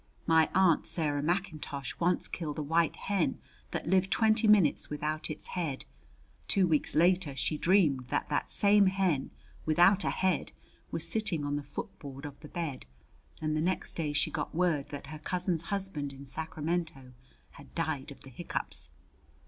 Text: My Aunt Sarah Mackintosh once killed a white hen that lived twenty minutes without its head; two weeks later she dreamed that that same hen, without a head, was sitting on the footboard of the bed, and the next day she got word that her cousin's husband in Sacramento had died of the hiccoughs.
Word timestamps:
My 0.25 0.49
Aunt 0.55 0.87
Sarah 0.87 1.21
Mackintosh 1.21 1.93
once 1.99 2.27
killed 2.27 2.57
a 2.57 2.63
white 2.63 2.95
hen 2.95 3.39
that 3.69 3.85
lived 3.85 4.09
twenty 4.09 4.47
minutes 4.47 4.89
without 4.89 5.29
its 5.29 5.49
head; 5.49 5.85
two 6.47 6.65
weeks 6.67 6.95
later 6.95 7.35
she 7.35 7.55
dreamed 7.55 8.07
that 8.07 8.27
that 8.29 8.49
same 8.49 8.87
hen, 8.87 9.29
without 9.63 10.03
a 10.03 10.09
head, 10.09 10.53
was 10.89 11.07
sitting 11.07 11.45
on 11.45 11.55
the 11.55 11.61
footboard 11.61 12.25
of 12.25 12.39
the 12.39 12.47
bed, 12.47 12.87
and 13.43 13.55
the 13.55 13.61
next 13.61 13.93
day 13.93 14.11
she 14.11 14.31
got 14.31 14.55
word 14.55 14.89
that 14.89 15.05
her 15.13 15.19
cousin's 15.19 15.65
husband 15.65 16.13
in 16.13 16.25
Sacramento 16.25 17.13
had 17.51 17.75
died 17.75 18.09
of 18.09 18.21
the 18.21 18.31
hiccoughs. 18.31 18.89